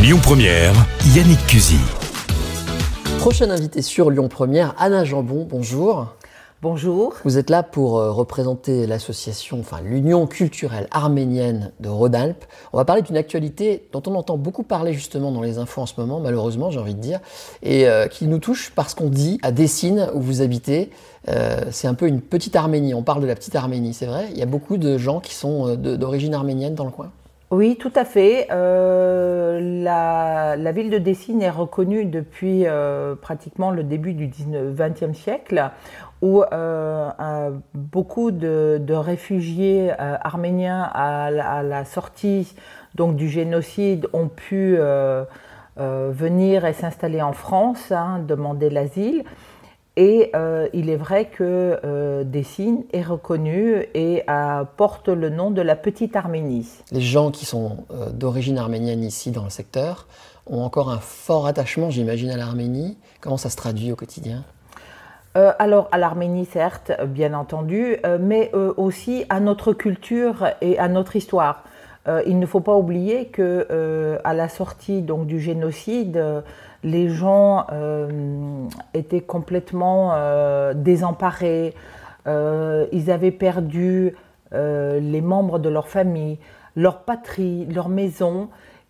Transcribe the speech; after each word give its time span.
Lyon 0.00 0.20
Première, 0.22 0.72
Yannick 1.12 1.44
Cusy. 1.48 1.80
Prochaine 3.18 3.50
invitée 3.50 3.82
sur 3.82 4.10
Lyon 4.10 4.28
Première, 4.28 4.76
Anna 4.78 5.02
Jambon, 5.04 5.44
bonjour. 5.50 6.14
Bonjour. 6.62 7.16
Vous 7.24 7.36
êtes 7.36 7.50
là 7.50 7.64
pour 7.64 7.98
euh, 7.98 8.12
représenter 8.12 8.86
l'association, 8.86 9.58
enfin 9.58 9.80
l'Union 9.82 10.28
culturelle 10.28 10.86
arménienne 10.92 11.72
de 11.80 11.88
Rhône-Alpes. 11.88 12.44
On 12.72 12.76
va 12.76 12.84
parler 12.84 13.02
d'une 13.02 13.16
actualité 13.16 13.88
dont 13.92 14.02
on 14.06 14.14
entend 14.14 14.36
beaucoup 14.36 14.62
parler 14.62 14.92
justement 14.92 15.32
dans 15.32 15.42
les 15.42 15.58
infos 15.58 15.80
en 15.80 15.86
ce 15.86 15.94
moment, 15.98 16.20
malheureusement 16.20 16.70
j'ai 16.70 16.78
envie 16.78 16.94
de 16.94 17.00
dire, 17.00 17.18
et 17.64 17.88
euh, 17.88 18.06
qui 18.06 18.28
nous 18.28 18.38
touche 18.38 18.70
parce 18.76 18.94
qu'on 18.94 19.08
dit 19.08 19.40
à 19.42 19.50
Dessine, 19.50 20.10
où 20.14 20.20
vous 20.20 20.42
habitez, 20.42 20.90
euh, 21.28 21.62
c'est 21.72 21.88
un 21.88 21.94
peu 21.94 22.06
une 22.06 22.20
petite 22.20 22.54
Arménie. 22.54 22.94
On 22.94 23.02
parle 23.02 23.20
de 23.20 23.26
la 23.26 23.34
petite 23.34 23.56
Arménie, 23.56 23.94
c'est 23.94 24.06
vrai 24.06 24.28
Il 24.30 24.38
y 24.38 24.42
a 24.42 24.46
beaucoup 24.46 24.76
de 24.76 24.96
gens 24.96 25.18
qui 25.18 25.34
sont 25.34 25.74
d'origine 25.74 26.34
arménienne 26.34 26.76
dans 26.76 26.84
le 26.84 26.92
coin 26.92 27.10
oui, 27.50 27.76
tout 27.76 27.92
à 27.94 28.04
fait. 28.04 28.46
Euh, 28.50 29.58
la, 30.56 30.72
ville 30.72 30.90
de 30.90 30.98
Dessine 30.98 31.42
est 31.42 31.50
reconnue 31.50 32.04
depuis 32.04 32.66
euh, 32.66 33.14
pratiquement 33.14 33.70
le 33.70 33.82
début 33.82 34.12
du 34.14 34.28
XXe 34.28 35.16
siècle, 35.16 35.70
où 36.20 36.42
euh, 36.42 37.50
beaucoup 37.74 38.30
de, 38.30 38.92
réfugiés 38.92 39.92
arméniens 39.98 40.82
à, 40.82 41.30
la 41.30 41.84
sortie 41.84 42.54
donc, 42.94 43.16
du 43.16 43.28
génocide 43.28 44.08
ont 44.12 44.28
pu 44.28 44.78
venir 45.76 46.64
et 46.64 46.72
s'installer 46.72 47.22
en 47.22 47.32
France, 47.32 47.92
hein, 47.92 48.20
demander 48.26 48.70
l'asile. 48.70 49.24
Et 50.00 50.30
euh, 50.36 50.68
il 50.72 50.90
est 50.90 50.96
vrai 50.96 51.24
que 51.24 51.80
euh, 51.84 52.22
Dessine 52.22 52.84
est 52.92 53.02
reconnu 53.02 53.84
et 53.94 54.22
porte 54.76 55.08
le 55.08 55.28
nom 55.28 55.50
de 55.50 55.60
la 55.60 55.74
petite 55.74 56.14
Arménie. 56.14 56.68
Les 56.92 57.00
gens 57.00 57.32
qui 57.32 57.44
sont 57.44 57.78
euh, 57.90 58.08
d'origine 58.10 58.58
arménienne 58.58 59.02
ici 59.02 59.32
dans 59.32 59.42
le 59.42 59.50
secteur 59.50 60.06
ont 60.46 60.62
encore 60.62 60.90
un 60.90 61.00
fort 61.00 61.48
attachement, 61.48 61.90
j'imagine, 61.90 62.30
à 62.30 62.36
l'Arménie. 62.36 62.96
Comment 63.20 63.36
ça 63.36 63.50
se 63.50 63.56
traduit 63.56 63.90
au 63.90 63.96
quotidien? 63.96 64.44
Alors 65.34 65.88
à 65.92 65.98
l'Arménie, 65.98 66.46
certes, 66.46 66.90
bien 67.06 67.32
entendu, 67.32 67.96
mais 68.18 68.50
aussi 68.76 69.24
à 69.28 69.38
notre 69.38 69.72
culture 69.72 70.48
et 70.60 70.80
à 70.80 70.88
notre 70.88 71.14
histoire. 71.14 71.62
il 72.26 72.40
ne 72.40 72.46
faut 72.46 72.58
pas 72.58 72.74
oublier 72.74 73.26
que 73.26 74.18
à 74.24 74.34
la 74.34 74.48
sortie 74.48 75.00
donc 75.00 75.28
du 75.28 75.38
génocide, 75.38 76.42
les 76.84 77.08
gens 77.08 77.66
euh, 77.72 78.66
étaient 78.94 79.20
complètement 79.20 80.12
euh, 80.14 80.74
désemparés, 80.74 81.74
euh, 82.26 82.86
ils 82.92 83.10
avaient 83.10 83.30
perdu 83.30 84.14
les 84.50 85.20
membres 85.20 85.58
de 85.58 85.68
leur 85.68 85.88
famille, 85.88 86.38
leur 86.74 87.02
patrie, 87.02 87.66
leur 87.66 87.90
maison. 87.90 88.48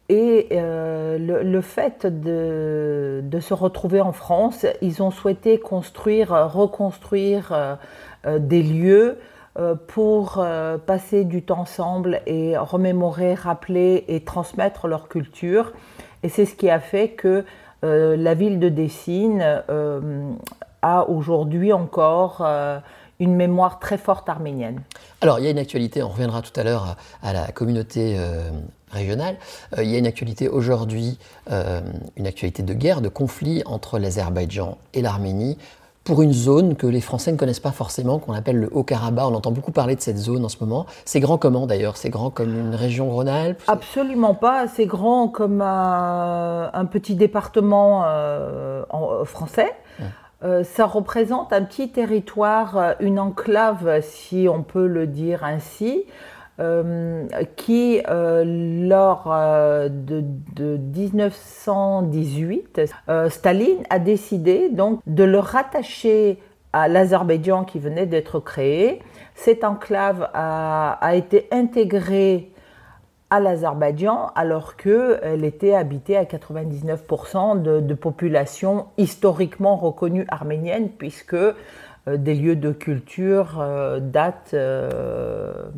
Et 0.09 0.47
le, 0.53 1.61
fait 1.63 2.07
de, 2.07 3.41
se 3.41 3.55
retrouver 3.55 4.01
en 4.01 4.13
France, 4.13 4.67
ils 4.83 5.03
ont 5.03 5.11
souhaité 5.11 5.59
construire, 5.59 6.53
reconstruire 6.55 7.77
des 8.25 8.63
lieux 8.63 9.19
pour 9.89 10.47
passer 10.87 11.25
du 11.25 11.43
temps 11.43 11.63
ensemble 11.63 12.21
et 12.27 12.57
remémorer, 12.57 13.35
rappeler 13.35 14.05
et 14.07 14.21
transmettre 14.21 14.87
leur 14.87 15.09
culture. 15.09 15.73
Et 16.23 16.29
c'est 16.29 16.47
ce 16.47 16.55
qui 16.55 16.71
a 16.71 16.79
fait 16.79 17.09
que 17.09 17.45
euh, 17.85 18.17
la 18.17 18.35
ville 18.35 18.59
de 18.59 18.69
Dessine 18.69 19.63
euh, 19.71 20.33
a 20.83 21.09
aujourd'hui 21.09 21.73
encore 21.73 22.39
euh, 22.41 22.79
une 23.21 23.35
mémoire 23.35 23.79
très 23.79 23.99
forte 23.99 24.29
arménienne. 24.29 24.81
Alors, 25.21 25.39
il 25.39 25.45
y 25.45 25.49
a 25.49 25.51
une 25.51 25.59
actualité, 25.59 26.03
on 26.03 26.09
reviendra 26.09 26.43
tout 26.43 26.59
à 26.59 26.65
l'heure 26.65 26.97
à, 27.23 27.33
la 27.33 27.47
communauté 27.53 28.17
régionale. 28.93 29.37
il 29.77 29.91
y 29.91 29.97
a 29.97 29.99
une 29.99 30.07
actualité 30.07 30.49
aujourd'hui, 30.49 31.19
une 31.51 32.27
actualité 32.29 32.63
de 32.63 32.75
guerre, 32.75 33.01
de 33.01 33.09
conflit 33.09 33.65
entre 33.67 33.99
l'Azerbaïdjan 33.99 34.79
et 34.95 35.03
l'Arménie 35.03 35.59
pour 36.09 36.23
une 36.23 36.33
zone 36.33 36.75
que 36.75 36.87
les 36.87 37.03
Français 37.03 37.31
ne 37.33 37.37
connaissent 37.37 37.61
pas 37.61 37.71
forcément, 37.71 38.19
qu'on 38.19 38.33
appelle 38.33 38.57
le 38.57 38.71
Haut-Karabakh. 38.73 39.27
On 39.27 39.35
entend 39.35 39.51
beaucoup 39.51 39.73
parler 39.73 39.95
de 39.95 40.01
cette 40.01 40.17
zone 40.17 40.43
en 40.43 40.49
ce 40.49 40.57
moment. 40.59 40.87
C'est 41.05 41.21
grand 41.21 41.37
comment 41.37 41.67
d'ailleurs? 41.67 41.99
C'est 41.99 42.09
grand 42.09 42.31
comme 42.31 42.59
une 42.59 42.75
région 42.75 43.11
Rhône-Alpes 43.11 43.63
Absolument 43.67 44.35
pas. 44.35 44.69
C'est 44.69 44.87
grand 44.87 45.29
comme 45.29 45.61
un, 45.61 46.89
petit 46.91 47.15
département 47.15 48.05
euh, 48.07 48.85
en, 48.89 49.27
français. 49.27 49.71
Euh, 50.43 50.65
ça 50.65 50.87
représente 50.87 51.53
un 51.53 51.63
petit 51.63 51.91
territoire, 51.91 52.95
une 53.01 53.19
enclave, 53.19 54.01
si 54.01 54.49
on 54.51 54.63
peut 54.63 54.87
le 54.87 55.07
dire 55.07 55.45
ainsi, 55.45 56.05
euh, 56.07 56.38
qui, 57.57 58.01
euh, 58.09 58.45
lors 58.89 59.33
euh, 59.33 59.89
de, 59.89 60.77
1918, 60.77 62.81
Staline 63.29 63.83
a 63.91 63.99
décidé 63.99 64.71
donc 64.71 65.01
de 65.07 65.25
le 65.25 65.39
rattacher 65.39 66.39
à 66.73 66.89
l'Azerbaïdjan 66.89 67.65
qui 67.65 67.79
venait 67.79 68.07
d'être 68.07 68.41
créé. 68.41 69.03
Cette 69.35 69.63
enclave 69.63 70.31
a, 70.35 71.15
été 71.15 71.47
intégrée 71.53 72.51
à 73.31 73.41
l'Azerbaïdjan 73.41 74.31
alors 74.35 74.77
qu'elle 74.77 75.45
était 75.45 75.75
habitée 75.75 76.17
à 76.17 76.25
99% 76.25 77.63
de, 77.63 77.81
de, 77.81 77.95
population 77.95 78.87
historiquement 78.97 79.77
reconnue 79.77 80.25
arménienne 80.29 80.89
puisque 80.91 81.37
des 82.07 82.35
lieux 82.35 82.57
de 82.57 82.73
culture 82.73 83.63
datent 84.01 84.55
euh, 84.55 85.69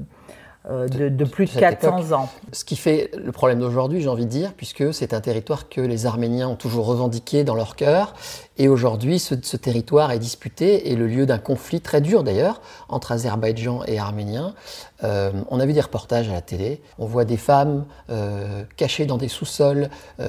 de, 0.68 1.24
plus 1.24 1.54
de, 1.54 1.58
400 1.58 2.12
ans. 2.12 2.28
Ce 2.52 2.64
qui 2.64 2.76
fait 2.76 3.10
le 3.16 3.32
problème 3.32 3.60
d'aujourd'hui, 3.60 4.02
j'ai 4.02 4.08
envie 4.08 4.26
de 4.26 4.30
dire, 4.30 4.52
puisque 4.54 4.92
c'est 4.92 5.14
un 5.14 5.20
territoire 5.20 5.70
que 5.70 5.80
les 5.80 6.04
Arméniens 6.04 6.48
ont 6.48 6.56
toujours 6.56 6.86
revendiqué 6.86 7.44
dans 7.44 7.54
leur 7.54 7.76
cœur. 7.76 8.12
Et 8.58 8.68
aujourd'hui, 8.68 9.18
ce, 9.18 9.34
territoire 9.56 10.12
est 10.12 10.18
disputé 10.18 10.90
et 10.90 10.96
le 10.96 11.06
lieu 11.06 11.24
d'un 11.24 11.38
conflit 11.38 11.80
très 11.80 12.02
dur 12.02 12.22
d'ailleurs 12.22 12.60
entre 12.90 13.12
Azerbaïdjan 13.12 13.84
et 13.86 13.98
Arméniens. 13.98 14.54
Euh, 15.02 15.32
on 15.48 15.60
a 15.60 15.66
vu 15.66 15.72
des 15.72 15.80
reportages 15.80 16.28
à 16.28 16.32
la 16.32 16.42
télé. 16.42 16.82
On 16.98 17.06
voit 17.06 17.24
des 17.24 17.38
femmes 17.38 17.86
euh, 18.10 18.64
cachées 18.76 19.06
dans 19.06 19.16
des 19.16 19.28
sous-sols, 19.28 19.88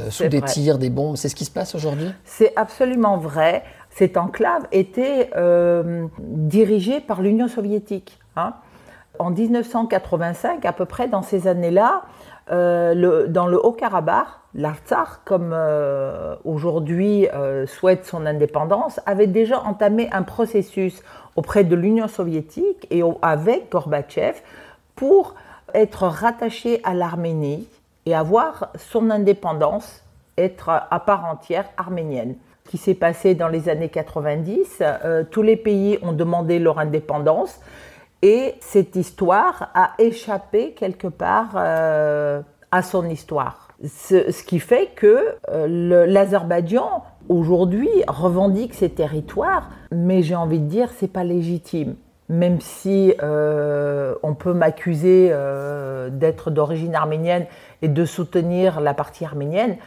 sous 0.09 0.30
des 0.30 0.41
tirs, 0.41 0.78
des 0.78 0.90
bombes. 0.90 1.18
C'est 1.18 1.28
ce 1.28 1.36
qui 1.36 1.46
se 1.46 1.52
passe 1.52 1.75
aujourd'hui? 1.75 2.09
C'est 2.24 2.53
absolument 2.56 3.18
vrai. 3.18 3.64
Cette 3.90 4.16
enclave 4.16 4.66
était 4.72 5.30
dirigée 6.20 7.02
par 7.02 7.22
l'Union 7.22 7.50
soviétique. 7.50 8.18
Hein 8.38 8.53
en 9.22 9.30
1985, 9.30 10.66
à 10.66 10.74
peu 10.74 10.86
près 10.86 11.08
dans 11.08 11.22
ces 11.22 11.48
années-là, 11.48 12.02
euh, 12.52 13.28
dans 13.28 13.46
le 13.46 13.64
Haut-Karabakh, 13.64 14.28
l'Artsakh, 14.56 15.24
comme 15.26 15.52
euh, 15.54 16.36
aujourd'hui 16.44 17.28
euh, 17.30 17.68
souhaite 17.68 18.06
son 18.06 18.26
indépendance, 18.26 19.00
avait 19.06 19.28
déjà 19.28 19.62
entamé 19.62 20.09
un 20.12 20.24
processus 20.24 21.04
auprès 21.36 21.64
de 21.64 21.76
l'Union 21.76 22.08
soviétique 22.08 22.88
et 22.90 23.04
avec 23.22 23.72
Gorbatchev 23.72 24.42
pour 24.96 25.36
être 25.76 26.08
rattaché 26.08 26.82
à 26.84 26.96
l'Arménie 26.96 27.68
et 28.08 28.16
avoir 28.16 28.70
son 28.76 29.12
indépendance, 29.12 30.03
être 30.38 30.70
à 30.70 31.00
part 31.00 31.26
entière 31.26 31.66
arménienne. 31.78 32.36
Qui 32.70 32.78
s'est 32.78 32.96
passé 32.96 33.36
dans 33.36 33.50
les 33.50 33.70
années 33.70 33.90
90, 33.90 34.82
tous 35.30 35.42
les 35.42 35.58
pays 35.58 36.00
ont 36.02 36.14
demandé 36.14 36.58
leur 36.58 36.80
indépendance. 36.80 37.59
Et 38.22 38.56
cette 38.59 38.96
histoire 38.96 39.70
a 39.74 39.92
échappé 39.98 40.74
quelque 40.74 41.08
part 41.08 41.54
euh, 41.56 42.42
à 42.72 42.84
son 42.84 43.08
histoire. 43.09 43.70
Ce, 43.84 44.44
qui 44.44 44.59
fait 44.59 44.92
que 44.96 45.36
euh, 45.50 46.06
l'Azerbaïdjan 46.06 47.04
aujourd'hui 47.30 47.90
revendique 48.08 48.76
ses 48.76 48.90
territoires, 48.90 49.72
mais 49.92 50.22
j'ai 50.22 50.36
envie 50.36 50.59
de 50.59 50.68
dire 50.68 50.90
c'est 50.96 51.12
pas 51.12 51.24
légitime. 51.24 51.96
Même 52.30 52.62
si 52.62 53.14
euh, 53.24 54.14
on 54.22 54.36
peut 54.36 54.53
m'accuser 54.53 55.34
d'être 56.12 56.52
d'origine 56.52 56.96
arménienne 56.96 57.46
et 57.82 57.88
de 57.88 58.06
soutenir 58.06 58.80
la 58.80 58.94
partie 58.94 59.26
arménienne, 59.26 59.78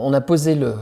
on 0.00 0.12
a 0.12 0.20
posé 0.20 0.54
le, 0.54 0.74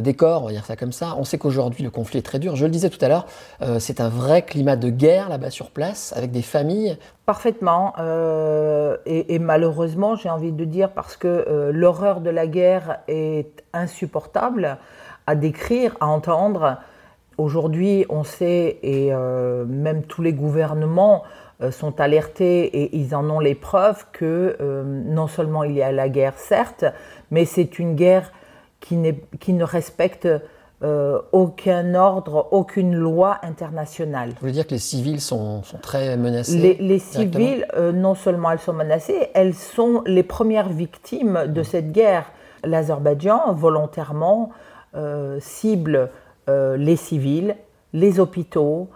décor, 0.00 0.42
on 0.42 0.46
va 0.46 0.52
dire 0.52 0.64
ça 0.64 0.76
comme 0.76 0.92
ça. 0.92 1.14
On 1.18 1.24
sait 1.24 1.38
qu'aujourd'hui 1.38 1.84
le 1.84 1.90
conflit 1.90 2.18
est 2.18 2.22
très 2.22 2.38
dur. 2.38 2.56
Je 2.56 2.64
le 2.64 2.70
disais 2.70 2.90
tout 2.90 3.02
à 3.04 3.08
l'heure, 3.08 3.26
euh, 3.62 3.78
c'est 3.78 4.00
un 4.00 4.08
vrai 4.08 4.42
climat 4.42 4.76
de 4.76 4.90
guerre 4.90 5.28
là-bas 5.28 5.50
sur 5.50 5.70
place, 5.70 6.12
avec 6.16 6.30
des 6.30 6.42
familles. 6.42 6.96
Parfaitement. 7.24 7.94
Euh, 7.98 8.96
et, 9.06 9.38
malheureusement, 9.38 10.16
j'ai 10.16 10.30
envie 10.30 10.52
de 10.52 10.64
dire, 10.64 10.90
parce 10.90 11.16
que 11.16 11.26
euh, 11.26 11.72
l'horreur 11.72 12.20
de 12.20 12.30
la 12.30 12.46
guerre 12.46 12.98
est 13.08 13.64
insupportable 13.72 14.78
à 15.26 15.34
décrire, 15.34 15.96
à 16.00 16.06
entendre. 16.06 16.78
Aujourd'hui, 17.38 18.06
on 18.08 18.24
sait, 18.24 18.78
et 18.82 19.10
même 19.10 20.04
tous 20.04 20.22
les 20.22 20.32
gouvernements 20.32 21.24
sont 21.70 22.00
alertés 22.00 22.64
et 22.64 22.96
ils 22.96 23.14
en 23.14 23.28
ont 23.28 23.40
les 23.40 23.54
preuves 23.54 24.06
que 24.12 24.56
non 24.82 25.26
seulement 25.26 25.62
il 25.62 25.72
y 25.72 25.82
a 25.82 25.92
la 25.92 26.08
guerre, 26.08 26.38
certes, 26.38 26.86
mais 27.30 27.44
c'est 27.44 27.78
une 27.78 27.94
guerre 27.94 28.32
qui, 28.86 28.96
qui 29.40 29.52
ne 29.52 29.64
respecte 29.64 30.28
euh, 30.82 31.20
aucun 31.32 31.94
ordre, 31.94 32.48
aucune 32.50 32.94
loi 32.94 33.38
internationale. 33.42 34.30
Vous 34.30 34.40
voulez 34.40 34.52
dire 34.52 34.66
que 34.66 34.72
les 34.72 34.78
civils 34.78 35.20
sont, 35.20 35.62
très 35.80 36.16
menacés 36.16 36.76
Les, 36.78 36.98
civils, 36.98 37.66
euh, 37.74 37.92
non 37.92 38.14
seulement 38.14 38.50
elles 38.50 38.58
sont 38.58 38.74
menacées, 38.74 39.28
elles 39.34 39.54
sont 39.54 40.02
les 40.06 40.22
premières 40.22 40.68
victimes 40.68 41.46
de 41.46 41.62
cette 41.62 41.92
guerre. 41.92 42.30
l'Azerbaïdjan 42.62 43.54
volontairement 43.54 44.50
cible 45.40 46.10
les 46.48 46.96
civils, 46.96 47.54
les 47.92 48.18
hôpitaux, 48.18 48.88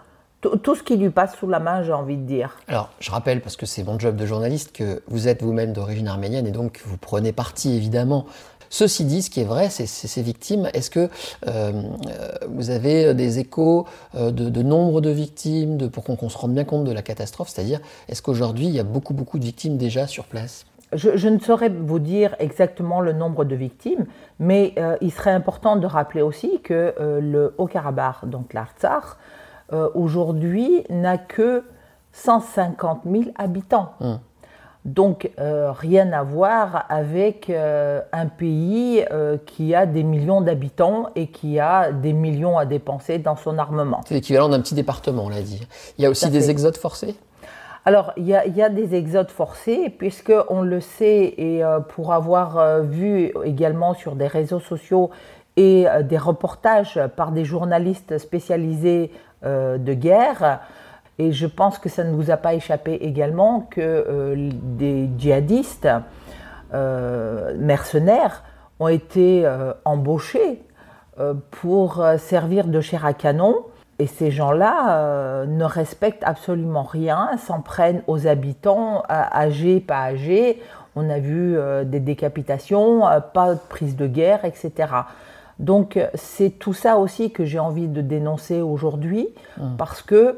tout 0.63 0.75
ce 0.75 0.83
qui 0.83 0.97
lui 0.97 1.09
passe 1.09 1.35
sous 1.35 1.47
la 1.47 1.59
main, 1.59 1.83
j'ai 1.83 1.93
envie 1.93 2.17
de 2.17 2.23
dire. 2.23 2.57
Alors, 2.67 2.89
je 2.99 3.11
rappelle, 3.11 3.41
parce 3.41 3.55
que 3.55 3.65
c'est 3.65 3.83
mon 3.83 3.99
job 3.99 4.15
de 4.15 4.25
journaliste, 4.25 4.75
que 4.75 5.03
vous 5.07 5.27
êtes 5.27 5.43
vous-même 5.43 5.73
d'origine 5.73 6.07
arménienne 6.07 6.47
et 6.47 6.51
donc 6.51 6.81
vous 6.85 6.97
prenez 6.97 7.31
parti 7.31 7.75
évidemment. 7.75 8.25
Ceci 8.71 9.03
dit, 9.03 9.21
ce 9.21 9.29
qui 9.29 9.41
est 9.41 9.45
vrai, 9.45 9.69
c'est 9.69 9.85
ces 9.85 10.21
victimes. 10.21 10.69
Est-ce 10.73 10.89
que 10.89 11.09
euh, 11.45 11.71
vous 12.47 12.69
avez 12.69 13.13
des 13.13 13.37
échos 13.37 13.85
euh, 14.15 14.31
de, 14.31 14.61
nombre 14.63 15.01
de 15.01 15.09
victimes, 15.09 15.75
de, 15.75 15.87
pour 15.87 16.05
qu'on 16.05 16.29
se 16.29 16.37
rende 16.37 16.53
bien 16.53 16.63
compte 16.63 16.85
de 16.85 16.91
la 16.93 17.01
catastrophe? 17.01 17.49
C'est-à-dire, 17.49 17.81
est-ce 18.07 18.21
qu'aujourd'hui, 18.21 18.67
il 18.67 18.71
y 18.71 18.79
a 18.79 18.85
beaucoup, 18.85 19.13
beaucoup 19.13 19.39
de 19.39 19.43
victimes 19.43 19.77
déjà 19.77 20.07
sur 20.07 20.23
place? 20.23 20.65
Je, 20.93 21.27
ne 21.27 21.39
saurais 21.39 21.67
vous 21.67 21.99
dire 21.99 22.33
exactement 22.39 23.01
le 23.01 23.11
nombre 23.11 23.43
de 23.43 23.55
victimes, 23.55 24.05
mais 24.39 24.73
euh, 24.77 24.95
il 25.01 25.11
serait 25.11 25.31
important 25.31 25.75
de 25.75 25.85
rappeler 25.85 26.21
aussi 26.21 26.61
que 26.61 26.93
le 26.97 27.53
Haut-Karabakh, 27.57 28.29
donc 28.29 28.53
l'Artsakh, 28.53 29.03
aujourd'hui 29.95 30.83
n'a 30.89 31.17
que 31.17 31.63
150 32.13 33.01
000 33.05 33.23
habitants. 33.37 33.93
Hum. 33.99 34.19
Donc 34.85 35.29
euh, 35.39 35.71
rien 35.71 36.11
à 36.11 36.23
voir 36.23 36.85
avec 36.89 37.49
euh, 37.49 38.01
un 38.11 38.25
pays 38.25 39.05
qui 39.45 39.75
a 39.75 39.85
des 39.85 40.03
millions 40.03 40.41
d'habitants 40.41 41.09
et 41.15 41.27
qui 41.27 41.59
a 41.59 41.91
des 41.91 42.13
millions 42.13 42.57
à 42.57 42.65
dépenser 42.65 43.19
dans 43.19 43.35
son 43.35 43.57
armement. 43.59 44.01
C'est 44.07 44.15
l'équivalent 44.15 44.49
d'un 44.49 44.59
petit 44.59 44.75
département, 44.75 45.25
on 45.25 45.29
l'a 45.29 45.41
dit. 45.41 45.67
Il 45.97 46.03
y 46.03 46.07
a 46.07 46.09
aussi 46.09 46.29
des 46.29 46.49
exodes 46.49 46.77
forcés? 46.77 47.15
Alors, 47.83 48.13
il 48.15 48.25
y, 48.25 48.27
y, 48.27 48.61
a, 48.61 48.69
des 48.69 48.93
exodes 48.93 49.31
forcés, 49.31 49.89
puisque 49.89 50.33
on 50.49 50.61
le 50.61 50.79
sait, 50.81 51.33
et 51.39 51.63
pour 51.89 52.13
avoir 52.13 52.83
vu 52.83 53.33
également 53.43 53.95
sur 53.95 54.15
des 54.15 54.27
réseaux 54.27 54.59
sociaux 54.59 55.09
et 55.57 55.87
des 56.03 56.17
reportages 56.19 56.99
par 57.15 57.31
des 57.31 57.43
journalistes 57.43 58.19
spécialisés 58.19 59.11
euh, 59.43 59.79
de 59.79 59.95
guerre. 59.95 60.59
Et 61.19 61.31
je 61.31 61.45
pense 61.45 61.77
que 61.77 61.89
ça 61.89 62.03
ne 62.03 62.13
vous 62.13 62.31
a 62.31 62.37
pas 62.37 62.53
échappé 62.53 62.93
également 62.95 63.67
que 63.69 63.81
euh, 63.81 64.49
des 64.53 65.09
djihadistes 65.17 65.87
euh, 66.73 67.55
mercenaires 67.57 68.43
ont 68.79 68.87
été 68.87 69.47
embauchés 69.85 70.59
pour 71.51 72.03
servir 72.17 72.65
de 72.65 72.81
chair 72.81 73.05
à 73.05 73.13
canon. 73.13 73.57
Et 73.99 74.07
ces 74.07 74.31
gens-là 74.31 75.45
ne 75.45 75.63
respectent 75.63 76.23
absolument 76.25 76.81
rien, 76.81 77.29
s'en 77.37 77.61
prennent 77.61 78.01
aux 78.07 78.25
habitants, 78.25 79.03
âgés, 79.07 79.81
pas 79.81 79.99
âgés. 79.99 80.63
On 80.95 81.11
a 81.11 81.19
vu 81.19 81.55
des 81.85 81.99
décapitations, 81.99 83.01
pas 83.35 83.53
de 83.53 83.59
prise 83.69 83.95
de 83.95 84.07
guerre, 84.07 84.45
etc. 84.45 84.87
Donc 85.61 85.99
c'est 86.15 86.49
tout 86.49 86.73
ça 86.73 86.97
aussi 86.97 87.31
que 87.31 87.45
j'ai 87.45 87.59
envie 87.59 87.87
de 87.87 88.01
dénoncer 88.01 88.61
aujourd'hui, 88.61 89.29
mmh. 89.57 89.75
parce 89.77 90.01
que 90.01 90.37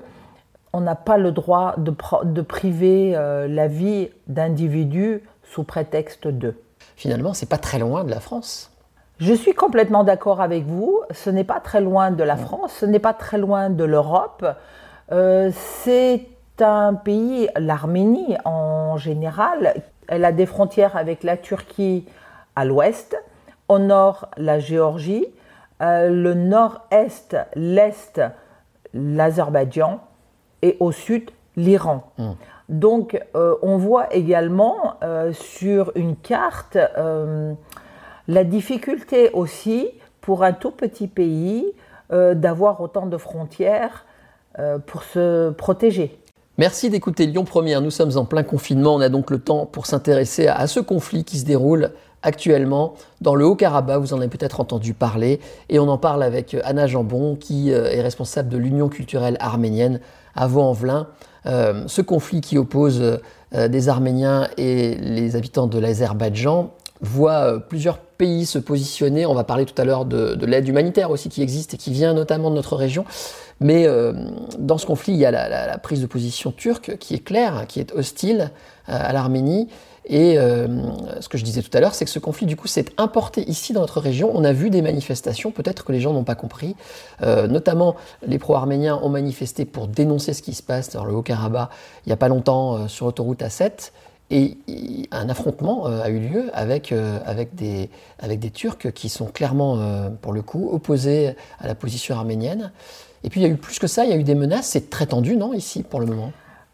on 0.73 0.81
n'a 0.81 0.95
pas 0.95 1.17
le 1.17 1.31
droit 1.31 1.75
de, 1.77 2.41
priver 2.41 3.15
euh, 3.15 3.47
la 3.47 3.67
vie 3.67 4.09
d'individus 4.27 5.21
sous 5.43 5.63
prétexte 5.63 6.27
d'eux. 6.27 6.59
Finalement, 6.95 7.33
c'est 7.33 7.49
pas 7.49 7.57
très 7.57 7.79
loin 7.79 8.03
de 8.03 8.09
la 8.09 8.19
France. 8.19 8.71
Je 9.19 9.33
suis 9.33 9.53
complètement 9.53 10.03
d'accord 10.03 10.41
avec 10.41 10.65
vous. 10.65 11.01
Ce 11.11 11.29
n'est 11.29 11.43
pas 11.43 11.59
très 11.59 11.79
loin 11.79 12.11
de 12.11 12.23
la 12.23 12.35
mmh. 12.35 12.39
France, 12.39 12.73
ce 12.79 12.85
n'est 12.85 12.99
pas 12.99 13.13
très 13.13 13.37
loin 13.37 13.69
de 13.69 13.83
l'Europe. 13.83 14.45
Euh, 15.11 15.51
c'est 15.53 16.27
un 16.59 16.93
pays, 16.95 17.49
l'Arménie 17.55 18.35
en 18.45 18.97
général, 18.97 19.75
elle 20.07 20.25
a 20.25 20.31
des 20.31 20.45
frontières 20.45 20.97
avec 20.97 21.23
la 21.23 21.37
Turquie 21.37 22.05
à 22.55 22.65
l'ouest, 22.65 23.15
au 23.67 23.79
nord 23.79 24.27
la 24.37 24.59
Géorgie, 24.59 25.25
euh, 25.81 26.09
le 26.09 26.33
nord-est, 26.33 27.35
l'est, 27.55 28.21
l'Azerbaïdjan 28.93 29.99
et 30.63 30.77
au 30.79 30.91
sud 30.91 31.29
l'Iran. 31.55 32.11
Hmm. 32.17 32.31
Donc 32.69 33.21
euh, 33.35 33.55
on 33.61 33.77
voit 33.77 34.11
également 34.15 34.95
euh, 35.03 35.31
sur 35.33 35.91
une 35.93 36.15
carte 36.15 36.77
la 38.27 38.43
difficulté 38.45 39.29
aussi 39.33 39.89
pour 40.21 40.43
un 40.43 40.53
tout 40.53 40.71
petit 40.71 41.07
pays 41.07 41.65
d'avoir 42.09 42.79
autant 42.79 43.05
de 43.05 43.17
frontières 43.17 44.05
pour 44.85 45.03
se 45.03 45.49
protéger. 45.49 46.17
Merci 46.59 46.91
d'écouter 46.91 47.25
Lyon 47.25 47.43
Première. 47.43 47.81
Nous 47.81 47.89
sommes 47.89 48.15
en 48.15 48.25
plein 48.25 48.43
confinement. 48.43 48.93
On 48.93 49.01
a 49.01 49.09
donc 49.09 49.31
le 49.31 49.39
temps 49.39 49.65
pour 49.65 49.87
s'intéresser 49.87 50.47
à 50.47 50.67
ce 50.67 50.79
conflit 50.79 51.23
qui 51.23 51.39
se 51.39 51.45
déroule 51.45 51.91
actuellement 52.23 52.93
dans 53.21 53.35
le 53.35 53.45
Haut-Karabakh. 53.45 53.99
Vous 53.99 54.13
en 54.13 54.19
avez 54.19 54.29
peut-être 54.29 54.59
entendu 54.59 54.93
parler. 54.93 55.39
Et 55.69 55.79
on 55.79 55.87
en 55.87 55.97
parle 55.97 56.23
avec 56.23 56.55
Anna 56.63 56.87
Jambon, 56.87 57.35
qui 57.35 57.71
euh, 57.71 57.91
est 57.91 58.01
responsable 58.01 58.49
de 58.49 58.57
l'Union 58.57 58.87
culturelle 58.89 59.37
arménienne 59.39 59.99
à 60.35 60.47
Vaux-en-Velin. 60.47 61.07
Euh, 61.45 61.83
ce 61.87 62.01
conflit 62.01 62.41
qui 62.41 62.57
oppose 62.57 63.19
euh, 63.53 63.67
des 63.67 63.89
Arméniens 63.89 64.47
et 64.57 64.95
les 64.95 65.35
habitants 65.35 65.67
de 65.67 65.77
l'Azerbaïdjan 65.79 66.71
voit 67.01 67.59
plusieurs 67.59 67.97
pays 67.97 68.45
se 68.45 68.59
positionner. 68.59 69.25
On 69.25 69.33
va 69.33 69.43
parler 69.43 69.65
tout 69.65 69.79
à 69.81 69.83
l'heure 69.83 70.05
de, 70.05 70.45
l'aide 70.45 70.67
humanitaire 70.67 71.11
aussi 71.11 71.27
qui 71.27 71.41
existe 71.41 71.73
et 71.73 71.77
qui 71.77 71.91
vient 71.91 72.13
notamment 72.13 72.49
de 72.49 72.55
notre 72.55 72.77
région. 72.77 73.03
Mais 73.59 73.85
dans 74.57 74.77
ce 74.77 74.85
conflit, 74.85 75.11
il 75.11 75.19
y 75.19 75.25
a 75.25 75.31
la, 75.31 75.77
prise 75.79 75.99
de 75.99 76.05
position 76.05 76.53
turque 76.53 76.97
qui 76.99 77.13
est 77.13 77.19
claire, 77.19 77.65
qui 77.67 77.81
est 77.81 77.91
hostile 77.91 78.51
à 78.87 79.11
l'Arménie 79.11 79.67
et 80.05 80.37
euh, 80.37 80.67
ce 81.21 81.29
que 81.29 81.37
je 81.37 81.43
disais 81.43 81.61
tout 81.61 81.75
à 81.75 81.79
l'heure, 81.79 81.95
c'est 81.95 82.05
que 82.05 82.11
ce 82.11 82.19
conflit, 82.19 82.45
du 82.45 82.55
coup, 82.55 82.67
s'est 82.67 82.85
importé 82.97 83.49
ici 83.49 83.73
dans 83.73 83.81
notre 83.81 84.01
région. 84.01 84.31
On 84.33 84.43
a 84.43 84.51
vu 84.51 84.69
des 84.69 84.81
manifestations, 84.81 85.51
peut-être 85.51 85.85
que 85.85 85.91
les 85.91 86.01
gens 86.01 86.13
n'ont 86.13 86.23
pas 86.23 86.35
compris. 86.35 86.75
Euh, 87.21 87.47
notamment, 87.47 87.95
les 88.25 88.37
pro-arméniens 88.37 88.99
ont 89.01 89.09
manifesté 89.09 89.65
pour 89.65 89.87
dénoncer 89.87 90.33
ce 90.33 90.41
qui 90.41 90.53
se 90.53 90.63
passe 90.63 90.91
dans 90.91 91.05
le 91.05 91.13
Haut-Karabakh 91.13 91.69
il 92.05 92.09
n'y 92.09 92.13
a 92.13 92.17
pas 92.17 92.27
longtemps 92.27 92.75
euh, 92.75 92.87
sur 92.87 93.05
l'autoroute 93.05 93.41
A7. 93.41 93.91
Et 94.29 94.57
un 95.11 95.29
affrontement 95.29 95.85
a 95.85 96.09
eu 96.09 96.17
lieu 96.17 96.49
avec, 96.53 96.91
avec, 96.91 97.53
des, 97.53 97.91
avec 98.17 98.39
des 98.39 98.49
Turcs 98.49 98.91
qui 98.95 99.07
sont 99.07 99.25
clairement, 99.25 99.77
pour 100.21 100.33
le 100.33 100.41
coup, 100.41 100.69
opposés 100.71 101.35
à 101.59 101.67
la 101.67 101.75
position 101.75 102.15
arménienne. 102.15 102.71
Et 103.23 103.29
puis 103.29 103.41
il 103.41 103.43
y 103.43 103.45
a 103.45 103.49
eu 103.49 103.57
plus 103.57 103.77
que 103.77 103.85
ça, 103.85 104.05
il 104.05 104.09
y 104.09 104.13
a 104.13 104.15
eu 104.15 104.23
des 104.23 104.33
menaces. 104.33 104.67
C'est 104.67 104.89
très 104.89 105.05
tendu, 105.05 105.35
non, 105.37 105.53
ici, 105.53 105.83
pour 105.83 105.99
le 105.99 106.07
moment? 106.07 106.31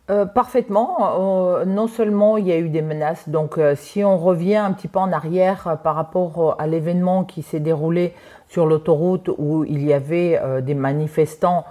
Euh, 0.09 0.25
parfaitement. 0.25 1.57
Euh, 1.59 1.65
non 1.65 1.87
seulement 1.87 2.37
il 2.37 2.47
y 2.47 2.51
a 2.51 2.57
eu 2.57 2.69
des 2.69 2.81
menaces, 2.81 3.29
donc 3.29 3.57
euh, 3.57 3.75
si 3.75 4.03
on 4.03 4.17
revient 4.17 4.55
un 4.55 4.71
petit 4.73 4.87
peu 4.87 4.97
en 4.97 5.11
arrière 5.11 5.77
par 5.83 5.93
rapport 5.93 6.55
à 6.57 6.65
l'événement 6.65 7.23
qui 7.23 7.43
s'est 7.43 7.59
déroulé 7.59 8.13
sur 8.47 8.65
l'autoroute 8.65 9.29
où 9.37 9.65
il 9.65 9.85
y 9.85 9.93
avait 9.93 10.41
des 10.63 10.73
manifestants, 10.73 11.65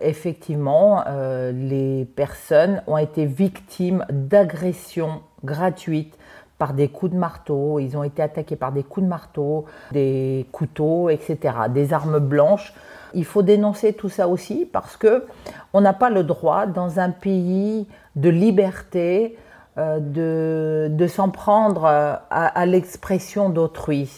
effectivement, 0.00 1.04
les 1.52 2.04
personnes 2.04 2.82
ont 2.86 2.96
été 2.96 3.26
victimes 3.26 4.04
d'agressions 4.10 5.22
gratuites 5.44 6.16
par 6.58 6.74
des 6.74 6.88
coups 6.88 7.12
de 7.12 7.18
marteau, 7.18 7.80
ils 7.80 7.96
ont 7.96 8.04
été 8.04 8.22
attaqués 8.22 8.54
par 8.54 8.70
des 8.70 8.84
coups 8.84 9.04
de 9.04 9.08
marteau, 9.08 9.64
des 9.90 10.46
couteaux, 10.52 11.08
etc., 11.08 11.38
des 11.70 11.92
armes 11.92 12.20
blanches. 12.20 12.72
Il 13.14 13.24
faut 13.24 13.42
dénoncer 13.42 13.92
tout 13.92 14.08
ça 14.08 14.28
aussi 14.28 14.66
parce 14.70 14.96
que 14.96 15.26
on 15.72 15.80
n'a 15.80 15.92
pas 15.92 16.10
le 16.10 16.24
droit 16.24 16.66
dans 16.66 16.98
un 16.98 17.10
pays 17.10 17.86
de 18.16 18.28
liberté 18.28 19.36
euh, 19.78 20.88
de, 20.88 21.06
s'en 21.06 21.30
prendre 21.30 21.84
euh, 21.84 22.14
à, 22.30 22.66
l'expression 22.66 23.50
d'autrui. 23.50 24.10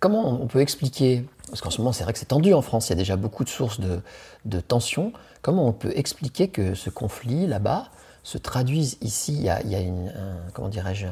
Comment 0.00 0.40
on 0.42 0.46
peut 0.46 0.60
expliquer, 0.60 1.24
parce 1.48 1.60
qu'en 1.60 1.70
ce 1.70 1.78
moment 1.80 1.92
c'est 1.92 2.04
vrai 2.04 2.12
que 2.12 2.18
c'est 2.18 2.26
tendu 2.26 2.54
en 2.54 2.62
France, 2.62 2.88
il 2.88 2.90
y 2.90 2.92
a 2.94 2.96
déjà 2.96 3.16
beaucoup 3.16 3.44
de 3.44 3.48
sources 3.48 3.78
de, 3.78 4.00
de 4.46 4.60
tensions, 4.60 5.12
comment 5.42 5.66
on 5.66 5.72
peut 5.72 5.92
expliquer 5.94 6.48
que 6.48 6.74
ce 6.74 6.90
conflit 6.90 7.46
là-bas 7.46 7.84
se 8.26 8.38
traduisent 8.38 8.98
ici. 9.02 9.36
Il 9.36 9.44
y 9.44 9.48
a, 9.48 9.80
une, 9.80 10.08
un, 10.08 10.50
comment 10.52 10.68
dirais-je, 10.68 11.06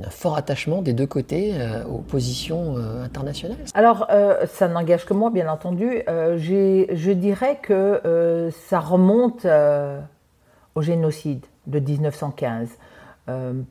un 0.00 0.10
fort 0.10 0.36
attachement 0.36 0.82
des 0.82 0.92
deux 0.92 1.06
côtés 1.06 1.54
euh, 1.54 1.84
aux 1.84 1.98
positions 1.98 2.76
euh, 2.76 3.02
internationales. 3.02 3.58
Alors, 3.74 4.06
euh, 4.10 4.46
ça 4.46 4.68
n'engage 4.68 5.04
que 5.04 5.12
moi, 5.12 5.30
bien 5.30 5.50
entendu. 5.50 6.04
je 6.06 7.10
dirais 7.10 7.58
que 7.60 8.50
ça 8.68 8.78
remonte 8.78 9.44
au 10.76 10.82
génocide 10.82 11.44
de 11.66 11.80
1915. 11.80 12.68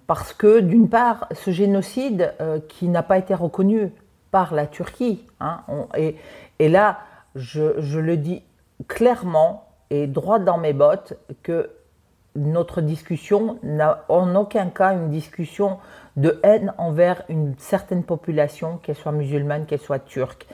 parce 0.05 0.33
que, 0.33 0.59
d'une 0.59 0.89
part, 0.89 1.29
ce 1.31 1.51
génocide 1.51 2.33
qui 2.67 2.89
n'a 2.89 3.01
pas 3.01 3.17
été 3.17 3.33
reconnu 3.33 3.93
par 4.29 4.53
la 4.53 4.67
Turquie, 4.67 5.25
hein, 5.39 5.61
et, 5.95 6.67
là, 6.67 6.99
je, 7.35 7.79
je 7.79 7.99
le 7.99 8.17
dis 8.17 8.43
clairement 8.89 9.69
et 9.89 10.05
droit 10.05 10.39
dans 10.39 10.57
mes 10.57 10.73
bottes, 10.73 11.13
que 11.43 11.69
notre 12.39 12.81
discussion 12.81 13.57
n'a 13.63 14.03
en 14.09 14.35
aucun 14.35 14.67
cas 14.67 14.93
une 14.93 15.09
discussion 15.09 15.77
de 16.17 16.39
haine 16.43 16.73
envers 16.77 17.23
une 17.29 17.55
certaine 17.57 18.03
population, 18.03 18.79
qu'elle 18.81 18.95
soit 18.95 19.11
musulmane, 19.11 19.65
qu'elle 19.65 19.79
soit 19.79 19.99
turque. 19.99 20.47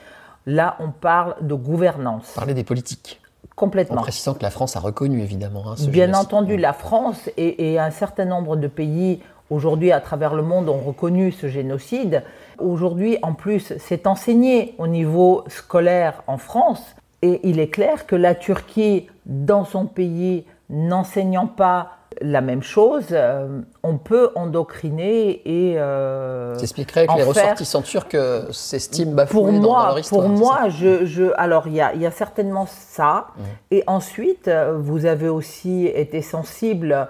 Là, 0.46 0.76
on 0.80 0.90
parle 0.90 1.34
de 1.40 1.54
gouvernance. 1.54 2.32
Parler 2.34 2.54
des 2.54 2.64
politiques. 2.64 3.20
Complètement. 3.56 4.00
En 4.00 4.02
précisant 4.02 4.34
que 4.34 4.42
la 4.42 4.50
France 4.50 4.76
a 4.76 4.80
reconnu 4.80 5.22
évidemment. 5.22 5.64
Hein, 5.66 5.74
Bien 5.88 6.12
entendu, 6.14 6.56
la 6.56 6.72
France 6.72 7.30
et, 7.36 7.78
un 7.78 7.90
certain 7.90 8.26
nombre 8.26 8.56
de 8.56 8.68
pays 8.68 9.20
aujourd'hui 9.48 9.92
à 9.92 10.00
travers 10.00 10.34
le 10.34 10.42
monde 10.42 10.68
ont 10.68 10.78
reconnu 10.78 11.32
ce 11.32 11.48
génocide. 11.48 12.22
Aujourd'hui, 12.58 13.18
en 13.22 13.32
plus, 13.32 13.72
c'est 13.78 14.06
enseigné 14.06 14.74
au 14.78 14.86
niveau 14.86 15.44
scolaire 15.48 16.22
en 16.26 16.36
France. 16.36 16.82
Et 17.22 17.40
il 17.48 17.58
est 17.58 17.68
clair 17.68 18.06
que 18.06 18.14
la 18.14 18.34
Turquie, 18.34 19.08
dans 19.24 19.64
son 19.64 19.86
pays, 19.86 20.44
n'enseignant 20.68 21.46
pas 21.46 21.92
la 22.22 22.40
même 22.40 22.62
chose, 22.62 23.08
euh, 23.12 23.60
on 23.82 23.98
peut 23.98 24.30
endocriner 24.34 25.42
et. 25.44 25.74
Euh, 25.76 26.56
T'expliquerais 26.56 27.06
que 27.06 27.16
les 27.16 27.24
ressortissants 27.24 27.82
turcs 27.82 28.16
s'estiment 28.52 29.12
bafoués 29.12 29.40
pour 29.40 29.52
moi, 29.52 29.60
dans 29.60 29.86
leur 29.86 29.98
histoire. 29.98 30.26
Pour 30.26 30.30
moi, 30.30 30.68
je, 30.68 31.04
je, 31.04 31.24
alors 31.36 31.66
il 31.66 31.74
y 31.74 31.80
a, 31.80 31.94
y 31.94 32.06
a, 32.06 32.10
certainement 32.10 32.66
ça. 32.66 33.28
Et 33.70 33.84
ensuite, 33.86 34.50
vous 34.78 35.04
avez 35.04 35.28
aussi 35.28 35.86
été 35.86 36.22
sensible 36.22 37.08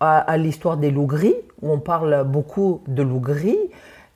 à, 0.00 0.36
l'histoire 0.36 0.76
des 0.76 0.90
loups 0.90 1.06
gris, 1.06 1.36
où 1.62 1.72
on 1.72 1.80
parle 1.80 2.24
beaucoup 2.24 2.82
de 2.86 3.02
loups 3.02 3.20
gris. 3.20 3.58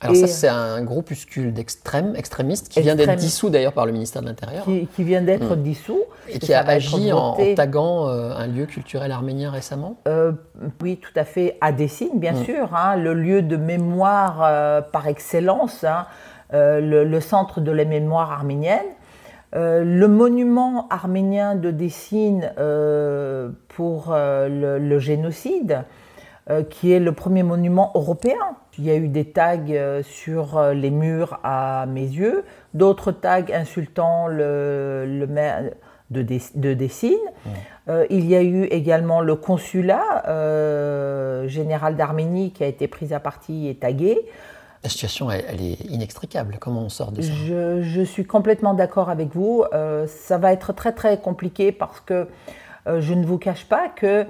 Alors 0.03 0.15
ça, 0.15 0.27
c'est 0.27 0.47
un 0.47 0.83
groupuscule 0.83 1.53
d'extrêmes, 1.53 2.15
extrémistes, 2.15 2.69
qui 2.69 2.81
vient 2.81 2.95
d'être 2.95 3.15
dissous 3.15 3.49
d'ailleurs 3.49 3.73
par 3.73 3.85
le 3.85 3.91
ministère 3.91 4.21
de 4.21 4.27
l'Intérieur. 4.27 4.65
Qui, 4.65 5.03
vient 5.03 5.21
d'être 5.21 5.55
hmm. 5.55 5.63
dissous. 5.63 6.01
Et 6.29 6.39
qui 6.39 6.53
a 6.53 6.61
agi 6.61 7.11
en, 7.13 7.37
taguant 7.55 8.07
euh, 8.09 8.33
un 8.35 8.47
lieu 8.47 8.65
culturel 8.65 9.11
arménien 9.11 9.51
récemment 9.51 9.97
euh, 10.07 10.33
Oui, 10.81 10.97
tout 10.97 11.17
à 11.17 11.23
fait, 11.23 11.57
à 11.61 11.71
Dessine, 11.71 12.19
bien 12.19 12.33
hmm. 12.33 12.43
sûr, 12.43 12.75
hein, 12.75 12.95
le 12.95 13.13
lieu 13.13 13.41
de 13.41 13.55
mémoire 13.55 14.41
euh, 14.43 14.81
par 14.81 15.07
excellence, 15.07 15.83
hein, 15.83 16.05
le, 16.51 17.19
centre 17.19 17.61
de 17.61 17.71
la 17.71 17.85
mémoire 17.85 18.31
arménienne. 18.31 18.79
le 19.53 20.05
monument 20.07 20.87
arménien 20.89 21.55
de 21.55 21.71
Dessine 21.71 22.51
pour 23.69 24.13
le, 24.13 24.99
génocide, 24.99 25.83
qui 26.69 26.91
est 26.91 26.99
le 26.99 27.11
premier 27.13 27.43
monument 27.43 27.91
européen 27.95 28.55
il 28.77 28.85
y 28.85 28.91
a 28.91 28.95
eu 28.95 29.07
des 29.07 29.25
tags 29.25 29.57
euh, 29.69 30.01
sur 30.03 30.57
euh, 30.57 30.73
les 30.73 30.89
murs 30.89 31.39
à 31.43 31.85
mes 31.87 32.05
yeux, 32.05 32.43
d'autres 32.73 33.11
tags 33.11 33.45
insultant 33.53 34.27
le, 34.27 35.25
maire 35.29 35.71
de, 36.09 36.21
Dessine. 36.73 37.13
Euh, 37.87 38.05
il 38.09 38.25
y 38.25 38.35
a 38.35 38.41
eu 38.41 38.63
également 38.65 39.21
le 39.21 39.35
consulat 39.35 40.23
général 41.47 41.95
d'Arménie 41.95 42.51
qui 42.51 42.63
a 42.63 42.67
été 42.67 42.87
pris 42.87 43.13
à 43.13 43.19
partie 43.19 43.67
et 43.67 43.75
tagué. 43.75 44.19
La 44.83 44.89
situation, 44.89 45.31
elle, 45.31 45.61
est 45.61 45.79
inextricable. 45.85 46.57
Comment 46.59 46.81
on 46.81 46.89
sort 46.89 47.11
de 47.11 47.21
ça? 47.21 47.31
Je, 47.31 48.03
suis 48.03 48.25
complètement 48.25 48.73
d'accord 48.73 49.09
avec 49.09 49.33
vous. 49.33 49.63
ça 50.07 50.37
va 50.37 50.51
être 50.51 50.73
très 50.73 50.93
très 50.93 51.17
compliqué 51.17 51.71
parce 51.71 51.99
que 51.99 52.27
je 52.85 53.13
ne 53.13 53.25
vous 53.25 53.37
cache 53.37 53.65
pas 53.65 53.87
que 53.89 54.25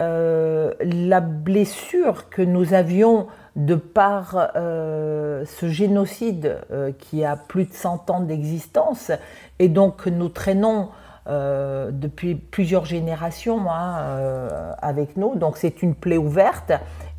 la 0.00 1.20
blessure 1.20 2.28
que 2.28 2.42
nous 2.42 2.74
avions 2.74 3.28
de 3.56 3.76
par 3.76 4.50
euh, 4.56 5.44
ce 5.46 5.68
génocide 5.68 6.58
euh, 6.70 6.92
qui 6.92 7.24
a 7.24 7.36
plus 7.36 7.66
de 7.66 7.72
100 7.72 8.10
ans 8.10 8.20
d'existence 8.20 9.12
et 9.58 9.68
donc 9.68 10.06
nous 10.06 10.28
traînons 10.28 10.88
euh, 11.26 11.90
depuis 11.92 12.34
plusieurs 12.34 12.84
générations 12.84 13.70
hein, 13.70 14.74
avec 14.82 15.16
nous. 15.16 15.36
Donc 15.36 15.56
c'est 15.56 15.82
une 15.82 15.94
plaie 15.94 16.16
ouverte 16.16 16.72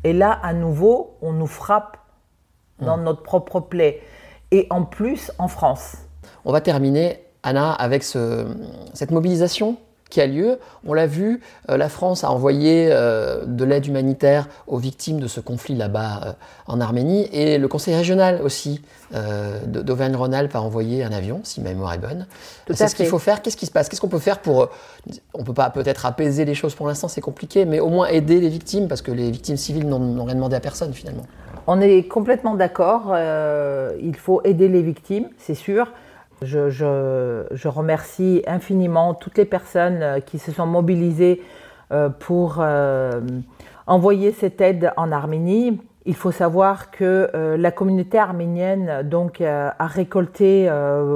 et 0.04 0.12
là 0.12 0.38
à 0.42 0.52
nouveau 0.52 1.16
on 1.22 1.32
nous 1.32 1.46
frappe 1.46 1.96
dans 2.80 2.98
mmh. 2.98 3.04
notre 3.04 3.22
propre 3.22 3.60
plaie 3.60 4.02
et 4.50 4.66
en 4.70 4.84
plus 4.84 5.32
en 5.38 5.48
France. 5.48 5.96
On 6.44 6.52
va 6.52 6.60
terminer 6.60 7.24
Anna 7.42 7.72
avec 7.72 8.02
cette 8.02 9.10
mobilisation? 9.10 9.78
Qui 10.10 10.20
a 10.20 10.26
lieu. 10.26 10.58
On 10.86 10.94
l'a 10.94 11.06
vu, 11.06 11.40
euh, 11.70 11.76
la 11.76 11.88
France 11.88 12.24
a 12.24 12.30
envoyé 12.30 12.88
euh, 12.90 13.44
de 13.46 13.64
l'aide 13.64 13.86
humanitaire 13.86 14.48
aux 14.66 14.78
victimes 14.78 15.20
de 15.20 15.26
ce 15.26 15.40
conflit 15.40 15.74
là-bas 15.74 16.20
euh, 16.24 16.32
en 16.66 16.80
Arménie 16.80 17.28
et 17.32 17.58
le 17.58 17.68
conseil 17.68 17.94
régional 17.94 18.40
aussi 18.42 18.82
d'Auvergne-Rhône-Alpes 19.66 20.56
a 20.56 20.60
envoyé 20.60 21.04
un 21.04 21.12
avion, 21.12 21.40
si 21.44 21.60
ma 21.60 21.68
mémoire 21.68 21.94
est 21.94 21.98
bonne. 21.98 22.26
C'est 22.72 22.88
ce 22.88 22.96
qu'il 22.96 23.06
faut 23.06 23.20
faire. 23.20 23.40
Qu'est-ce 23.40 23.56
qui 23.56 23.66
se 23.66 23.70
passe? 23.70 23.88
Qu'est-ce 23.88 24.00
qu'on 24.00 24.08
peut 24.08 24.18
faire 24.18 24.40
pour... 24.40 24.68
On 25.32 25.40
ne 25.40 25.44
peut 25.44 25.54
pas 25.54 25.70
peut-être 25.70 26.06
apaiser 26.06 26.44
les 26.44 26.56
choses 26.56 26.74
pour 26.74 26.88
l'instant, 26.88 27.06
c'est 27.06 27.20
compliqué, 27.20 27.66
mais 27.66 27.78
au 27.78 27.88
moins 27.88 28.08
aider 28.08 28.40
les 28.40 28.48
victimes 28.48 28.88
parce 28.88 29.02
que 29.02 29.12
les 29.12 29.30
victimes 29.30 29.56
civiles 29.56 29.86
n'ont 29.86 30.24
rien 30.24 30.34
demandé 30.34 30.56
à 30.56 30.60
personne 30.60 30.92
finalement. 30.92 31.22
On 31.68 31.80
est 31.80 32.08
complètement 32.08 32.56
d'accord. 32.56 33.16
il 34.02 34.16
faut 34.16 34.40
aider 34.42 34.68
les 34.68 34.82
victimes, 34.82 35.28
c'est 35.38 35.54
sûr. 35.54 35.92
Je, 36.42 37.68
remercie 37.68 38.42
infiniment 38.46 39.14
toutes 39.14 39.38
les 39.38 39.46
personnes 39.46 40.02
euh, 40.02 40.20
qui 40.20 40.38
se 40.38 40.52
sont 40.52 40.66
mobilisées 40.66 41.42
euh, 41.92 42.10
pour 42.10 42.56
euh, 42.60 43.20
envoyer 43.86 44.32
cette 44.32 44.60
aide 44.60 44.92
en 44.96 45.12
Arménie. 45.12 45.80
Il 46.04 46.14
faut 46.14 46.32
savoir 46.32 46.92
que 46.92 47.28
la 47.58 47.72
communauté 47.72 48.16
arménienne 48.16 49.02
donc, 49.02 49.40
a 49.40 49.74
récolté 49.80 50.70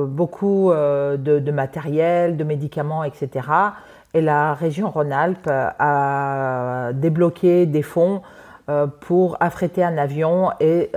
beaucoup 0.09 0.73
de, 0.73 1.51
matériel, 1.53 2.37
de 2.37 2.43
médicaments, 2.43 3.05
etc. 3.05 3.47
Et 4.15 4.21
la 4.21 4.53
région 4.55 4.91
Rhône-Alpes 4.91 5.49
a 5.49 6.91
débloqué 6.93 7.67
des 7.67 7.83
fonds 7.83 8.23
pour 8.99 9.37
affréter 9.39 9.85
un 9.85 9.97
avion 9.97 10.51
et 10.59 10.91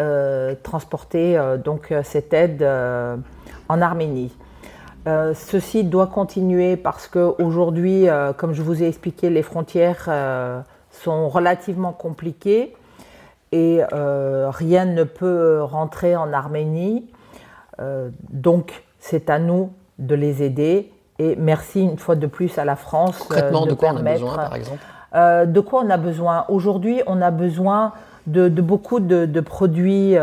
transporter 0.63 1.39
donc 1.63 1.93
cette 2.01 2.33
aide 2.33 2.65
en 3.69 3.81
Arménie. 3.81 4.31
Euh, 5.05 5.33
ceci 5.33 5.83
doit 5.83 6.07
continuer 6.07 6.77
parce 6.77 7.07
qu'aujourd'hui, 7.07 8.07
euh, 8.07 8.31
comme 8.31 8.53
je 8.53 8.61
vous 8.61 8.81
ai 8.83 8.87
expliqué, 8.87 9.29
les 9.29 9.41
frontières 9.41 10.05
euh, 10.07 10.61
sont 10.91 11.27
relativement 11.27 11.91
compliquées 11.91 12.75
et 13.51 13.81
rien 13.91 14.85
ne 14.85 15.03
peut 15.03 15.61
rentrer 15.61 16.15
en 16.15 16.33
Arménie. 16.33 17.05
donc, 18.31 18.83
c'est 18.99 19.29
à 19.29 19.37
nous 19.37 19.71
de 19.99 20.15
les 20.15 20.41
aider. 20.41 20.91
Et 21.19 21.35
merci 21.35 21.81
une 21.81 21.99
fois 21.99 22.15
de 22.15 22.25
plus 22.25 22.57
à 22.57 22.65
la 22.65 22.75
France. 22.75 23.19
Concrètement, 23.19 23.67
de, 23.67 23.75
quoi 23.75 23.89
on 23.93 23.97
a 23.97 24.01
besoin, 24.01 24.35
par 24.35 24.55
exemple? 24.55 24.79
De 25.13 25.59
quoi 25.59 25.83
on 25.85 25.89
a 25.91 25.97
besoin? 25.97 26.45
Aujourd'hui, 26.49 27.03
on 27.05 27.21
a 27.21 27.29
besoin 27.29 27.91
de, 28.25 28.49
beaucoup 28.49 28.99
de 28.99 29.39
produits 29.39 30.15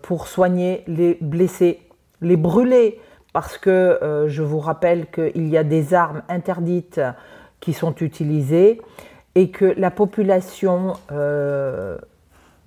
pour 0.00 0.26
soigner 0.26 0.82
les 0.86 1.18
blessés 1.20 1.82
les 2.20 2.36
brûler, 2.36 3.00
parce 3.32 3.58
que 3.58 3.70
euh, 3.70 4.28
je 4.28 4.42
vous 4.42 4.58
rappelle 4.58 5.06
qu'il 5.10 5.48
y 5.48 5.56
a 5.56 5.64
des 5.64 5.94
armes 5.94 6.22
interdites 6.28 7.00
qui 7.60 7.72
sont 7.72 7.94
utilisées 7.96 8.80
et 9.34 9.50
que 9.50 9.64
la 9.76 9.90
population 9.90 10.94
euh, 11.12 11.98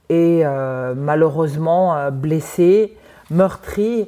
est 0.10 0.46
euh, 0.46 0.94
malheureusement 0.96 2.12
blessée, 2.12 2.96
meurtrie. 3.30 4.08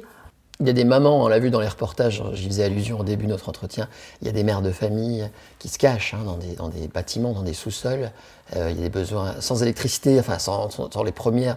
Il 0.64 0.68
y 0.68 0.70
a 0.70 0.72
des 0.72 0.84
mamans, 0.84 1.22
on 1.22 1.28
l'a 1.28 1.40
vu 1.40 1.50
dans 1.50 1.60
les 1.60 1.68
reportages, 1.68 2.22
j'y 2.32 2.48
faisais 2.48 2.64
allusion 2.64 2.98
au 2.98 3.04
début 3.04 3.26
de 3.26 3.30
notre 3.32 3.50
entretien, 3.50 3.86
il 4.22 4.26
y 4.26 4.30
a 4.30 4.32
des 4.32 4.44
mères 4.44 4.62
de 4.62 4.70
famille 4.70 5.28
qui 5.58 5.68
se 5.68 5.76
cachent 5.76 6.14
hein, 6.14 6.24
dans, 6.56 6.68
des, 6.68 6.88
bâtiments, 6.88 7.32
dans 7.34 7.42
des 7.42 7.52
sous-sols. 7.52 8.10
Euh, 8.56 8.70
il 8.70 8.76
y 8.76 8.80
a 8.80 8.84
des 8.84 8.90
besoins 8.90 9.34
sans 9.40 9.62
électricité, 9.62 10.18
enfin 10.18 10.38
sans, 10.38 10.70
les, 11.04 11.12
premières, 11.12 11.56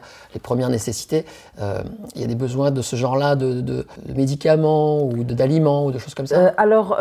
nécessités. 0.69 1.23
Euh, 1.61 1.83
il 2.15 2.21
y 2.21 2.23
a 2.25 2.27
des 2.27 2.35
besoins 2.35 2.71
de 2.71 2.81
ce 2.81 2.97
genre-là, 2.97 3.37
de, 3.37 3.85
médicaments 4.13 5.01
ou 5.03 5.23
d'aliments 5.23 5.85
ou 5.85 5.93
de 5.93 5.99
choses 5.99 6.13
comme 6.13 6.27
ça? 6.27 6.35
Euh, 6.37 6.51
Alors, 6.57 6.97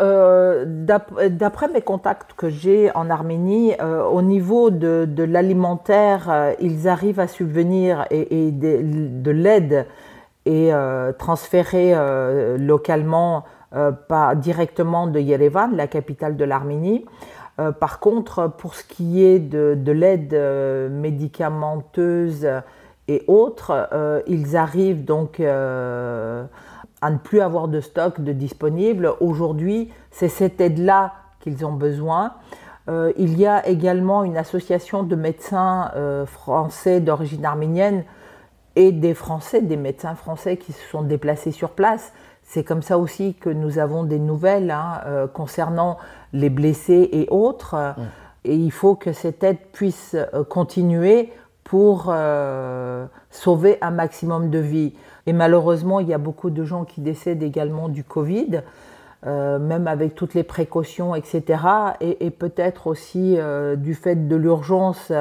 d'après 0.65 1.67
mes 1.67 1.81
contacts 1.81 2.31
que 2.37 2.49
j'ai 2.49 2.89
en 2.95 3.09
Arménie, 3.09 3.73
au 3.81 4.21
niveau 4.21 4.69
de, 4.69 5.23
l'alimentaire, 5.23 6.55
ils 6.61 6.87
arrivent 6.87 7.19
à 7.19 7.27
subvenir 7.27 8.05
et 8.11 8.51
de 8.51 9.31
l'aide 9.31 9.87
et 10.47 10.73
euh, 10.73 11.11
transféré 11.11 11.91
euh, 11.93 12.57
localement, 12.57 13.43
euh, 13.75 13.91
pas 13.91 14.33
directement 14.33 15.07
de 15.07 15.19
Yerevan, 15.19 15.75
la 15.75 15.87
capitale 15.87 16.37
de 16.37 16.45
l'Arménie. 16.45 17.05
par 17.79 17.99
contre, 17.99 18.53
pour 18.57 18.75
ce 18.75 18.83
qui 18.83 19.23
est 19.25 19.39
de, 19.39 19.91
l'aide 19.91 20.35
médicamenteuse 20.91 22.47
et 23.07 23.23
autres, 23.27 23.89
ils 24.27 24.55
arrivent 24.55 25.05
donc 25.05 25.39
à 25.39 27.09
ne 27.09 27.17
plus 27.17 27.41
avoir 27.41 27.67
de 27.67 27.81
stock 27.81 28.21
de 28.21 28.31
disponible. 28.31 29.11
Aujourd'hui, 29.19 29.91
c'est 30.11 30.29
cette 30.29 30.61
aide-là 30.61 31.13
qu'ils 31.39 31.65
ont 31.65 31.73
besoin. 31.73 32.33
il 33.17 33.39
y 33.39 33.47
a 33.47 33.67
également 33.67 34.23
une 34.23 34.37
association 34.37 35.01
de 35.01 35.15
médecins 35.15 35.91
français 36.27 36.99
d'origine 36.99 37.43
arménienne 37.43 38.03
et 38.77 38.91
des 38.91 39.15
Français, 39.15 39.61
des 39.61 39.75
médecins 39.75 40.13
français 40.13 40.55
qui 40.55 40.71
se 40.71 40.87
sont 40.91 41.01
déplacés 41.01 41.51
sur 41.51 41.71
place. 41.71 42.13
C'est 42.43 42.63
comme 42.63 42.83
ça 42.83 42.99
aussi 42.99 43.33
que 43.33 43.49
nous 43.49 43.79
avons 43.79 44.03
des 44.03 44.19
nouvelles 44.19 44.69
hein, 44.69 45.01
euh, 45.07 45.27
concernant 45.27 45.97
les 46.31 46.51
blessés 46.51 47.09
et 47.11 47.27
autres. 47.31 47.75
Et 48.45 48.55
il 48.55 48.71
faut 48.71 48.93
que 48.93 49.13
cette 49.13 49.43
aide 49.43 49.57
puisse 49.73 50.15
euh, 50.15 50.43
continuer 50.43 51.33
pour 51.63 52.05
euh, 52.09 53.07
sauver 53.31 53.79
un 53.81 53.89
maximum 53.89 54.51
de 54.51 54.59
vies. 54.59 54.93
Et 55.25 55.33
malheureusement, 55.33 55.99
il 55.99 56.07
y 56.07 56.13
a 56.13 56.19
beaucoup 56.19 56.51
de 56.51 56.63
gens 56.63 56.85
qui 56.85 57.01
décèdent 57.01 57.43
également 57.43 57.89
du 57.89 58.03
Covid, 58.03 58.61
même 59.25 59.87
avec 59.87 60.15
toutes 60.15 60.35
les 60.35 60.43
précautions, 60.43 61.13
etc. 61.15 61.43
Et, 61.99 62.27
et 62.27 62.31
peut-être 62.31 62.87
aussi 62.87 63.37
du 63.75 63.93
fait 63.93 64.29
de 64.29 64.35
l'urgence 64.37 65.11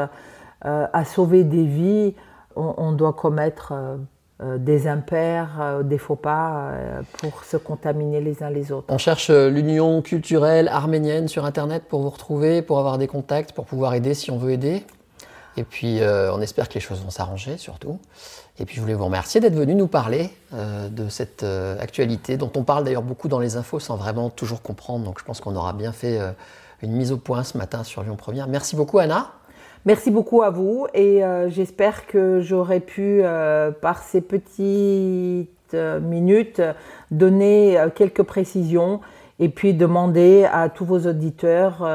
à 0.61 1.05
sauver 1.05 1.43
des 1.43 1.65
vies. 1.65 2.15
On, 2.57 2.93
doit 2.93 3.13
commettre 3.13 3.73
des 4.43 4.89
impairs, 4.89 5.83
des 5.85 5.99
faux 5.99 6.17
pas 6.17 6.73
pour 7.19 7.45
se 7.45 7.57
contaminer 7.57 8.21
les 8.21 8.43
uns 8.43 8.51
les 8.51 8.73
autres. 8.73 8.87
On 8.89 8.99
cherche 8.99 9.31
l'union 9.31 10.03
culturelle 10.03 10.69
arménienne 10.69 11.29
sur 11.29 11.45
Internet 11.45 11.85
pour 11.89 12.03
vous 12.03 12.11
retrouver, 12.11 12.63
pour 12.63 12.79
avoir 12.79 12.99
des 12.99 13.07
contacts, 13.07 13.53
pour 13.53 13.67
pouvoir 13.67 13.95
aider 13.95 14.15
si 14.15 14.31
on 14.31 14.39
veut 14.39 14.53
aider. 14.53 14.85
Et 15.57 15.65
puis, 15.65 16.01
euh, 16.01 16.33
on 16.35 16.41
espère 16.41 16.69
que 16.69 16.75
les 16.75 16.81
choses 16.81 17.01
vont 17.01 17.11
s'arranger, 17.11 17.57
surtout. 17.57 17.99
Et 18.59 18.67
puis, 18.67 18.77
je 18.77 18.81
voulais 18.81 18.95
vous 18.95 19.05
remercier 19.05 19.41
d'être 19.41 19.55
venu 19.55 19.75
nous 19.75 19.87
parler 19.87 20.31
euh, 20.53 20.89
de 20.89 21.09
cette 21.09 21.43
euh, 21.43 21.81
actualité, 21.81 22.37
dont 22.37 22.53
on 22.57 22.63
parle 22.63 22.85
d'ailleurs 22.85 23.03
beaucoup 23.03 23.29
dans 23.29 23.39
les 23.39 23.57
infos 23.57 23.81
sans 23.81 23.97
vraiment 23.97 24.29
toujours 24.29 24.63
comprendre. 24.63 25.05
Donc, 25.05 25.19
je 25.19 25.25
pense 25.25 25.41
qu'on 25.41 25.57
aura 25.57 25.73
bien 25.73 25.93
fait 25.93 26.21
une 26.83 26.93
mise 26.93 27.11
au 27.11 27.17
point 27.17 27.43
ce 27.43 27.57
matin 27.57 27.85
sur 27.85 28.03
Lyon 28.03 28.17
Première. 28.17 28.49
Merci 28.49 28.77
beaucoup, 28.77 28.99
Anna. 28.99 29.33
Merci 29.87 30.11
beaucoup 30.11 30.43
à 30.43 30.51
vous. 30.51 30.87
Et 30.93 31.23
j'espère 31.47 32.07
que 32.07 32.41
j'aurai 32.41 32.81
pu, 32.81 33.23
par 33.81 34.03
ces 34.03 34.21
petites 34.21 35.77
minutes, 36.03 36.61
donner 37.11 37.79
quelques 37.95 38.25
précisions 38.25 39.01
et 39.39 39.49
puis 39.49 39.75
demander 39.75 40.45
à 40.53 40.69
tous 40.69 40.85
vos 40.85 41.07
auditeurs 41.07 41.87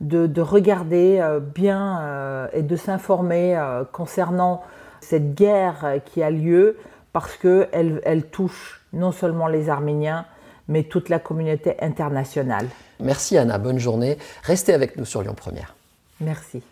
de, 0.00 0.40
regarder 0.40 1.18
euh, 1.20 1.40
bien 1.40 2.00
euh, 2.00 2.48
et 2.52 2.62
de 2.62 2.76
s'informer 2.76 3.56
euh, 3.56 3.84
concernant 3.84 4.62
cette 5.00 5.34
guerre 5.34 6.00
qui 6.06 6.22
a 6.22 6.30
lieu 6.30 6.78
parce 7.12 7.36
qu'elle 7.36 8.00
elle 8.04 8.24
touche 8.24 8.80
non 8.92 9.12
seulement 9.12 9.46
les 9.46 9.68
Arméniens, 9.68 10.24
mais 10.66 10.84
toute 10.84 11.08
la 11.08 11.18
communauté 11.18 11.76
internationale. 11.80 12.66
Merci 13.00 13.36
Anna, 13.36 13.58
bonne 13.58 13.78
journée. 13.78 14.18
Restez 14.42 14.72
avec 14.72 14.96
nous 14.96 15.04
sur 15.04 15.22
Lyon 15.22 15.34
Première. 15.34 15.76
Merci. 16.20 16.62